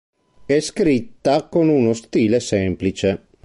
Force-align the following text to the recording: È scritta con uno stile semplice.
È 0.47 0.59
scritta 0.61 1.47
con 1.47 1.69
uno 1.69 1.93
stile 1.93 2.39
semplice. 2.39 3.27